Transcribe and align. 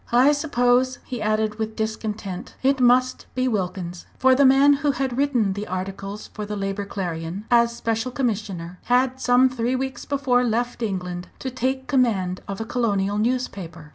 "I 0.11 0.31
suppose," 0.31 0.97
he 1.05 1.21
added, 1.21 1.59
with 1.59 1.75
discontent, 1.75 2.55
"it 2.63 2.79
must 2.79 3.27
be 3.35 3.47
Wilkins." 3.47 4.07
For 4.17 4.33
the 4.33 4.45
man 4.45 4.73
who 4.81 4.93
had 4.93 5.15
written 5.15 5.53
the 5.53 5.67
articles 5.67 6.29
for 6.33 6.43
the 6.43 6.55
Labour 6.55 6.85
Clarion, 6.85 7.45
as 7.51 7.75
Special 7.75 8.09
Commissioner, 8.09 8.79
had 8.85 9.21
some 9.21 9.47
three 9.47 9.75
weeks 9.75 10.05
before 10.05 10.43
left 10.43 10.81
England 10.81 11.27
to 11.37 11.51
take 11.51 11.85
command 11.85 12.41
of 12.47 12.59
a 12.59 12.65
colonial 12.65 13.19
newspaper. 13.19 13.89